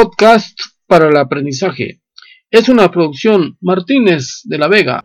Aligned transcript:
Podcast 0.00 0.56
para 0.86 1.08
el 1.08 1.16
aprendizaje. 1.16 2.00
Es 2.52 2.68
una 2.68 2.88
producción 2.88 3.58
Martínez 3.60 4.42
de 4.44 4.56
la 4.56 4.68
Vega. 4.68 5.04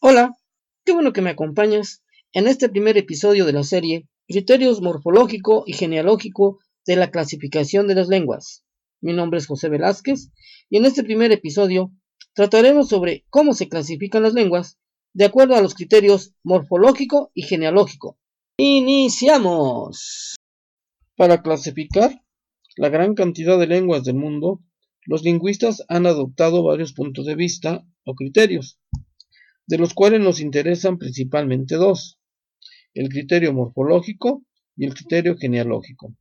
Hola, 0.00 0.36
qué 0.84 0.92
bueno 0.92 1.12
que 1.12 1.22
me 1.22 1.30
acompañas 1.30 2.02
en 2.32 2.48
este 2.48 2.68
primer 2.68 2.98
episodio 2.98 3.46
de 3.46 3.52
la 3.52 3.62
serie 3.62 4.08
Criterios 4.26 4.82
morfológico 4.82 5.62
y 5.64 5.74
genealógico 5.74 6.58
de 6.84 6.96
la 6.96 7.12
clasificación 7.12 7.86
de 7.86 7.94
las 7.94 8.08
lenguas. 8.08 8.64
Mi 9.00 9.12
nombre 9.12 9.38
es 9.38 9.46
José 9.46 9.68
Velázquez 9.68 10.32
y 10.68 10.78
en 10.78 10.86
este 10.86 11.04
primer 11.04 11.30
episodio 11.30 11.92
trataremos 12.34 12.88
sobre 12.88 13.26
cómo 13.30 13.54
se 13.54 13.68
clasifican 13.68 14.24
las 14.24 14.34
lenguas 14.34 14.76
de 15.12 15.26
acuerdo 15.26 15.54
a 15.54 15.62
los 15.62 15.74
criterios 15.74 16.34
morfológico 16.42 17.30
y 17.32 17.42
genealógico. 17.42 18.18
Iniciamos. 18.64 20.36
Para 21.16 21.42
clasificar 21.42 22.22
la 22.76 22.90
gran 22.90 23.16
cantidad 23.16 23.58
de 23.58 23.66
lenguas 23.66 24.04
del 24.04 24.14
mundo, 24.14 24.62
los 25.04 25.24
lingüistas 25.24 25.82
han 25.88 26.06
adoptado 26.06 26.62
varios 26.62 26.92
puntos 26.92 27.26
de 27.26 27.34
vista 27.34 27.84
o 28.04 28.14
criterios, 28.14 28.78
de 29.66 29.78
los 29.78 29.94
cuales 29.94 30.20
nos 30.20 30.38
interesan 30.38 30.96
principalmente 30.96 31.74
dos, 31.74 32.20
el 32.94 33.08
criterio 33.08 33.52
morfológico 33.52 34.44
y 34.76 34.84
el 34.84 34.94
criterio 34.94 35.36
genealógico. 35.36 36.14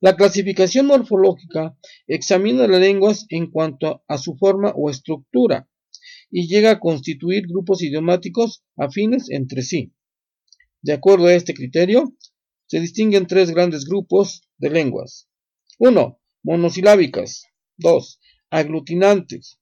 La 0.00 0.16
clasificación 0.16 0.86
morfológica 0.86 1.78
examina 2.08 2.66
las 2.66 2.80
lenguas 2.80 3.26
en 3.28 3.52
cuanto 3.52 4.02
a 4.08 4.18
su 4.18 4.36
forma 4.36 4.72
o 4.74 4.90
estructura 4.90 5.68
y 6.28 6.48
llega 6.48 6.72
a 6.72 6.80
constituir 6.80 7.46
grupos 7.46 7.84
idiomáticos 7.84 8.64
afines 8.76 9.30
entre 9.30 9.62
sí. 9.62 9.92
De 10.82 10.92
acuerdo 10.92 11.26
a 11.26 11.34
este 11.34 11.54
criterio, 11.54 12.14
se 12.66 12.80
distinguen 12.80 13.26
tres 13.26 13.50
grandes 13.50 13.84
grupos 13.84 14.42
de 14.58 14.70
lenguas. 14.70 15.28
1. 15.78 16.20
Monosilábicas. 16.42 17.44
2. 17.78 18.20
Aglutinantes. 18.50 19.58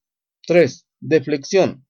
3. 0.46 0.86
Deflexión. 1.00 1.86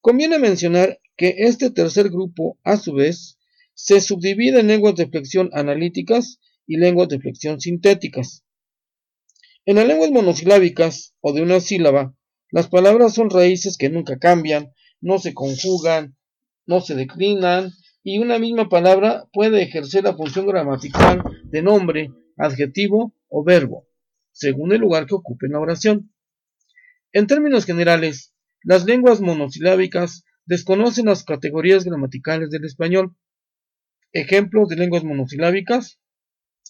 Conviene 0.00 0.38
mencionar 0.38 1.00
que 1.16 1.34
este 1.38 1.70
tercer 1.70 2.10
grupo, 2.10 2.58
a 2.62 2.76
su 2.76 2.94
vez, 2.94 3.38
se 3.74 4.00
subdivide 4.00 4.60
en 4.60 4.68
lenguas 4.68 4.94
de 4.94 5.08
flexión 5.08 5.50
analíticas 5.52 6.40
y 6.66 6.76
lenguas 6.76 7.08
de 7.08 7.18
flexión 7.18 7.60
sintéticas. 7.60 8.44
En 9.66 9.76
las 9.76 9.86
lenguas 9.86 10.10
monosilábicas 10.10 11.14
o 11.20 11.32
de 11.32 11.42
una 11.42 11.60
sílaba, 11.60 12.14
las 12.50 12.68
palabras 12.68 13.14
son 13.14 13.30
raíces 13.30 13.76
que 13.76 13.90
nunca 13.90 14.18
cambian, 14.18 14.72
no 15.00 15.18
se 15.18 15.34
conjugan, 15.34 16.16
no 16.66 16.80
se 16.80 16.94
declinan 16.94 17.72
y 18.02 18.18
una 18.18 18.38
misma 18.38 18.68
palabra 18.68 19.26
puede 19.32 19.62
ejercer 19.62 20.04
la 20.04 20.14
función 20.14 20.46
gramatical 20.46 21.22
de 21.44 21.62
nombre, 21.62 22.12
adjetivo 22.36 23.14
o 23.28 23.44
verbo, 23.44 23.86
según 24.32 24.72
el 24.72 24.80
lugar 24.80 25.06
que 25.06 25.14
ocupe 25.14 25.46
en 25.46 25.52
la 25.52 25.60
oración. 25.60 26.12
En 27.12 27.26
términos 27.26 27.64
generales, 27.64 28.34
las 28.62 28.84
lenguas 28.84 29.20
monosilábicas 29.20 30.24
desconocen 30.46 31.06
las 31.06 31.24
categorías 31.24 31.84
gramaticales 31.84 32.50
del 32.50 32.64
español. 32.64 33.16
Ejemplos 34.12 34.68
de 34.68 34.76
lenguas 34.76 35.04
monosilábicas, 35.04 35.98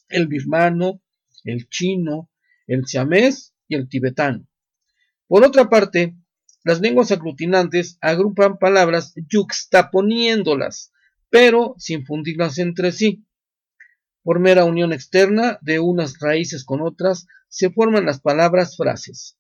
el 0.08 0.26
birmano, 0.26 1.00
el 1.44 1.68
chino, 1.68 2.30
el 2.66 2.86
siamés 2.86 3.54
y 3.68 3.76
el 3.76 3.88
tibetano. 3.88 4.46
Por 5.26 5.44
otra 5.44 5.68
parte, 5.68 6.16
las 6.64 6.80
lenguas 6.80 7.12
aglutinantes 7.12 7.98
agrupan 8.00 8.58
palabras 8.58 9.14
yuxtaponiéndolas, 9.30 10.92
pero 11.30 11.74
sin 11.78 12.04
fundirlas 12.06 12.58
entre 12.58 12.92
sí. 12.92 13.24
Por 14.22 14.40
mera 14.40 14.64
unión 14.64 14.92
externa 14.92 15.58
de 15.62 15.80
unas 15.80 16.18
raíces 16.18 16.64
con 16.64 16.80
otras, 16.80 17.26
se 17.48 17.70
forman 17.70 18.06
las 18.06 18.20
palabras 18.20 18.76
frases. 18.76 19.38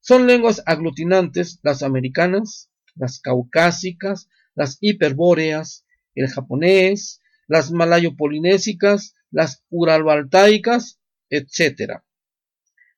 Son 0.00 0.26
lenguas 0.26 0.62
aglutinantes 0.64 1.58
las 1.62 1.82
americanas, 1.82 2.70
las 2.94 3.20
caucásicas, 3.20 4.28
las 4.54 4.78
hiperbóreas, 4.80 5.84
el 6.14 6.28
japonés, 6.28 7.20
las 7.46 7.70
malayo-polinésicas, 7.70 9.14
las 9.30 9.64
uralbaltaicas, 9.70 11.00
etc. 11.30 12.00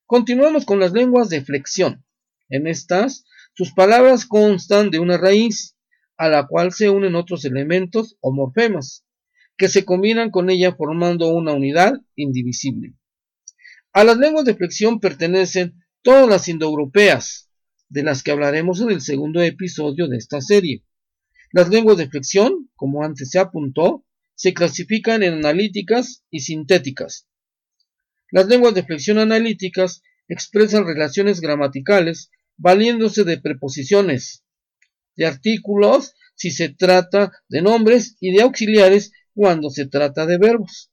Continuamos 0.06 0.64
con 0.64 0.80
las 0.80 0.92
lenguas 0.92 1.28
de 1.28 1.42
flexión. 1.42 2.04
En 2.48 2.66
estas, 2.66 3.24
sus 3.54 3.72
palabras 3.72 4.26
constan 4.26 4.90
de 4.90 4.98
una 4.98 5.18
raíz, 5.18 5.76
a 6.20 6.28
la 6.28 6.46
cual 6.46 6.70
se 6.70 6.90
unen 6.90 7.14
otros 7.14 7.46
elementos 7.46 8.18
o 8.20 8.30
morfemas, 8.30 9.06
que 9.56 9.68
se 9.68 9.86
combinan 9.86 10.30
con 10.30 10.50
ella 10.50 10.74
formando 10.74 11.28
una 11.28 11.54
unidad 11.54 11.94
indivisible. 12.14 12.92
A 13.94 14.04
las 14.04 14.18
lenguas 14.18 14.44
de 14.44 14.54
flexión 14.54 15.00
pertenecen 15.00 15.82
todas 16.02 16.28
las 16.28 16.46
indoeuropeas, 16.46 17.48
de 17.88 18.02
las 18.02 18.22
que 18.22 18.32
hablaremos 18.32 18.82
en 18.82 18.90
el 18.90 19.00
segundo 19.00 19.40
episodio 19.40 20.08
de 20.08 20.18
esta 20.18 20.42
serie. 20.42 20.84
Las 21.52 21.70
lenguas 21.70 21.96
de 21.96 22.10
flexión, 22.10 22.68
como 22.76 23.02
antes 23.02 23.30
se 23.30 23.38
apuntó, 23.38 24.04
se 24.34 24.52
clasifican 24.52 25.22
en 25.22 25.32
analíticas 25.32 26.22
y 26.30 26.40
sintéticas. 26.40 27.28
Las 28.30 28.46
lenguas 28.46 28.74
de 28.74 28.82
flexión 28.82 29.16
analíticas 29.16 30.02
expresan 30.28 30.84
relaciones 30.84 31.40
gramaticales 31.40 32.30
valiéndose 32.58 33.24
de 33.24 33.40
preposiciones, 33.40 34.44
de 35.20 35.26
artículos 35.26 36.14
si 36.34 36.50
se 36.50 36.70
trata 36.70 37.30
de 37.50 37.60
nombres 37.60 38.16
y 38.20 38.32
de 38.32 38.40
auxiliares 38.40 39.12
cuando 39.34 39.68
se 39.68 39.84
trata 39.84 40.24
de 40.24 40.38
verbos. 40.38 40.90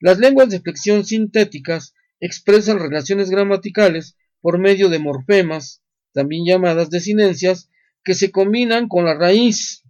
Las 0.00 0.18
lenguas 0.18 0.48
de 0.48 0.60
flexión 0.60 1.04
sintéticas 1.04 1.92
expresan 2.18 2.78
relaciones 2.78 3.28
gramaticales 3.28 4.16
por 4.40 4.58
medio 4.58 4.88
de 4.88 5.00
morfemas, 5.00 5.82
también 6.14 6.46
llamadas 6.46 6.88
desinencias, 6.88 7.68
que 8.02 8.14
se 8.14 8.30
combinan 8.30 8.88
con 8.88 9.04
la 9.04 9.12
raíz. 9.12 9.82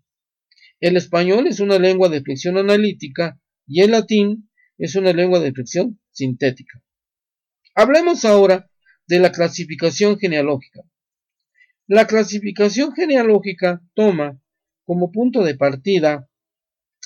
El 0.80 0.96
español 0.96 1.46
es 1.46 1.60
una 1.60 1.78
lengua 1.78 2.08
de 2.08 2.22
flexión 2.22 2.58
analítica 2.58 3.38
y 3.64 3.82
el 3.82 3.92
latín 3.92 4.50
es 4.76 4.96
una 4.96 5.12
lengua 5.12 5.38
de 5.38 5.52
flexión 5.52 6.00
sintética. 6.10 6.82
Hablemos 7.76 8.24
ahora 8.24 8.68
de 9.06 9.20
la 9.20 9.30
clasificación 9.30 10.18
genealógica. 10.18 10.82
La 11.88 12.08
clasificación 12.08 12.92
genealógica 12.94 13.80
toma 13.94 14.40
como 14.84 15.12
punto 15.12 15.44
de 15.44 15.54
partida 15.54 16.28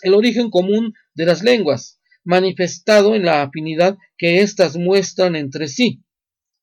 el 0.02 0.14
origen 0.14 0.48
común 0.48 0.94
de 1.12 1.26
las 1.26 1.42
lenguas, 1.42 2.00
manifestado 2.24 3.14
en 3.14 3.26
la 3.26 3.42
afinidad 3.42 3.98
que 4.16 4.40
éstas 4.40 4.78
muestran 4.78 5.36
entre 5.36 5.68
sí. 5.68 6.02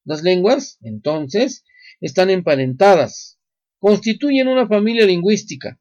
Las 0.04 0.24
lenguas, 0.24 0.80
entonces, 0.82 1.64
están 2.02 2.32
emparentadas, 2.32 3.40
constituyen 3.78 4.48
una 4.48 4.68
familia 4.68 5.06
lingüística. 5.06 5.80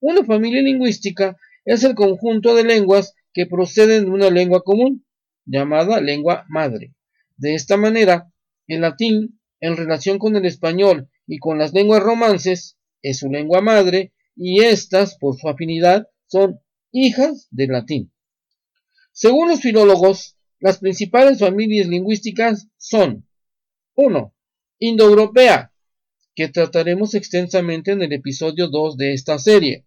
Una 0.00 0.24
familia 0.24 0.62
lingüística 0.62 1.36
es 1.66 1.84
el 1.84 1.94
conjunto 1.94 2.54
de 2.54 2.64
lenguas 2.64 3.14
que 3.34 3.44
proceden 3.44 4.06
de 4.06 4.10
una 4.10 4.30
lengua 4.30 4.62
común, 4.62 5.04
llamada 5.44 6.00
lengua 6.00 6.46
madre. 6.48 6.94
De 7.36 7.54
esta 7.54 7.76
manera, 7.76 8.32
el 8.66 8.80
latín, 8.80 9.38
en 9.60 9.76
relación 9.76 10.18
con 10.18 10.36
el 10.36 10.46
español 10.46 11.10
y 11.30 11.38
con 11.38 11.58
las 11.58 11.72
lenguas 11.72 12.02
romances 12.02 12.76
es 13.02 13.20
su 13.20 13.30
lengua 13.30 13.60
madre 13.60 14.12
y 14.34 14.64
éstas, 14.64 15.16
por 15.16 15.38
su 15.38 15.48
afinidad, 15.48 16.08
son 16.26 16.58
hijas 16.90 17.46
del 17.52 17.70
latín. 17.70 18.12
Según 19.12 19.48
los 19.48 19.60
filólogos, 19.60 20.36
las 20.58 20.78
principales 20.78 21.38
familias 21.38 21.86
lingüísticas 21.86 22.66
son 22.78 23.28
1. 23.94 24.34
Indoeuropea, 24.80 25.72
que 26.34 26.48
trataremos 26.48 27.14
extensamente 27.14 27.92
en 27.92 28.02
el 28.02 28.12
episodio 28.12 28.66
2 28.66 28.96
de 28.96 29.12
esta 29.12 29.38
serie. 29.38 29.86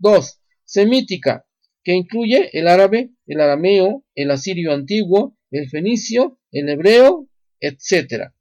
2. 0.00 0.38
Semítica, 0.64 1.46
que 1.82 1.94
incluye 1.94 2.50
el 2.52 2.68
árabe, 2.68 3.14
el 3.26 3.40
arameo, 3.40 4.04
el 4.14 4.30
asirio 4.30 4.74
antiguo, 4.74 5.38
el 5.50 5.66
fenicio, 5.70 6.38
el 6.52 6.68
hebreo, 6.68 7.26
etc. 7.58 8.34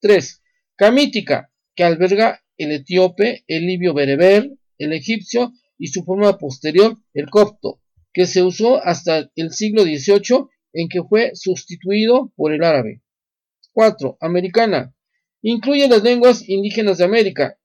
3. 0.00 0.42
Camítica, 0.76 1.50
que 1.76 1.84
alberga 1.84 2.42
el 2.56 2.72
etíope, 2.72 3.44
el 3.46 3.66
libio 3.66 3.94
bereber, 3.94 4.50
el 4.78 4.92
egipcio 4.92 5.52
y 5.78 5.88
su 5.88 6.04
forma 6.04 6.38
posterior, 6.38 6.96
el 7.12 7.28
copto, 7.28 7.80
que 8.12 8.26
se 8.26 8.42
usó 8.42 8.82
hasta 8.82 9.30
el 9.36 9.52
siglo 9.52 9.82
XVIII 9.82 10.48
en 10.72 10.88
que 10.88 11.02
fue 11.02 11.32
sustituido 11.34 12.32
por 12.34 12.52
el 12.52 12.64
árabe. 12.64 13.02
4. 13.72 14.16
Americana. 14.20 14.94
Incluye 15.42 15.86
las 15.86 16.02
lenguas 16.02 16.48
indígenas 16.48 16.98
de 16.98 17.04
América, 17.04 17.58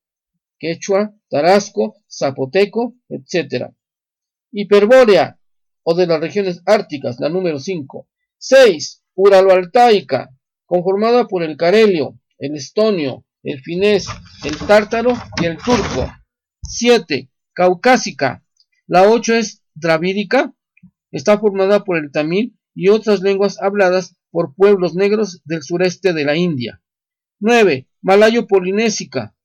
quechua, 0.60 1.16
tarasco, 1.30 1.96
zapoteco, 2.10 2.96
etc. 3.10 3.72
Hiperbórea, 4.52 5.40
o 5.84 5.96
de 5.96 6.06
las 6.06 6.20
regiones 6.20 6.62
árticas, 6.66 7.18
la 7.20 7.30
número 7.30 7.60
5. 7.60 8.08
6. 8.38 9.04
Uraloaltaica, 9.16 10.30
conformada 10.66 11.28
por 11.28 11.44
el 11.44 11.58
carelio, 11.58 12.20
el 12.38 12.56
estonio, 12.56 13.26
el 13.44 13.62
finés, 13.62 14.08
el 14.44 14.58
tártaro 14.58 15.14
y 15.42 15.46
el 15.46 15.58
turco. 15.58 16.12
7. 16.64 17.30
Caucásica, 17.54 18.44
La 18.88 19.10
8 19.10 19.36
es 19.36 19.64
dravídica, 19.74 20.54
está 21.12 21.40
formada 21.40 21.84
por 21.84 21.98
el 21.98 22.12
tamil 22.12 22.58
y 22.74 22.90
otras 22.90 23.22
lenguas 23.22 23.62
habladas 23.62 24.16
por 24.32 24.56
pueblos 24.56 24.96
negros 24.96 25.42
del 25.44 25.62
sureste 25.64 26.14
de 26.14 26.24
la 26.24 26.36
India. 26.36 26.82
9. 27.40 27.88
Malayo-polinésica, 28.02 29.36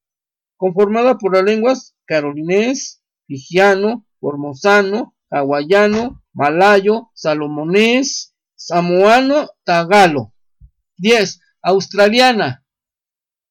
conformada 0.57 1.19
por 1.19 1.35
las 1.35 1.45
lenguas 1.45 1.97
carolinés, 2.05 3.03
fijiano, 3.27 4.07
formosano, 4.21 5.15
hawaiano, 5.31 6.23
malayo, 6.33 7.11
salomonés, 7.15 8.35
samoano, 8.55 9.49
tagalo. 9.65 10.33
10. 10.99 11.41
Australiana. 11.63 12.66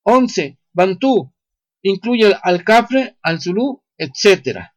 11. 0.08 0.60
Bantú. 0.72 1.34
Incluye 1.82 2.32
al 2.44 2.64
cafre, 2.64 3.18
al 3.24 3.42
zulú, 3.42 3.82
etc. 3.98 4.70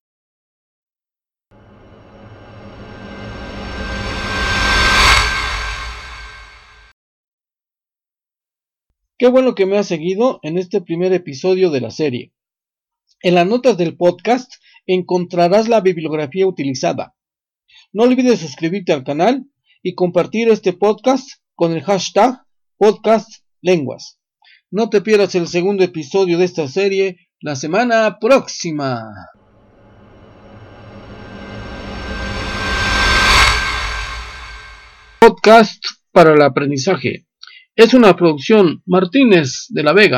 Qué 9.18 9.28
bueno 9.28 9.54
que 9.54 9.66
me 9.66 9.76
has 9.76 9.86
seguido 9.86 10.40
en 10.42 10.56
este 10.56 10.80
primer 10.80 11.12
episodio 11.12 11.70
de 11.70 11.82
la 11.82 11.90
serie. 11.90 12.32
En 13.20 13.34
las 13.34 13.46
notas 13.46 13.76
del 13.76 13.98
podcast 13.98 14.50
encontrarás 14.86 15.68
la 15.68 15.82
bibliografía 15.82 16.46
utilizada. 16.46 17.14
No 17.92 18.04
olvides 18.04 18.40
suscribirte 18.40 18.94
al 18.94 19.04
canal 19.04 19.44
y 19.82 19.94
compartir 19.94 20.48
este 20.48 20.72
podcast 20.72 21.28
con 21.54 21.72
el 21.72 21.82
hashtag 21.82 22.46
podcastlenguas. 22.78 24.17
No 24.70 24.90
te 24.90 25.00
pierdas 25.00 25.34
el 25.34 25.48
segundo 25.48 25.82
episodio 25.82 26.36
de 26.36 26.44
esta 26.44 26.68
serie 26.68 27.30
la 27.40 27.56
semana 27.56 28.18
próxima. 28.20 29.02
Podcast 35.20 35.82
para 36.12 36.34
el 36.34 36.42
aprendizaje. 36.42 37.26
Es 37.74 37.94
una 37.94 38.14
producción 38.14 38.82
Martínez 38.84 39.68
de 39.70 39.82
la 39.82 39.94
Vega. 39.94 40.16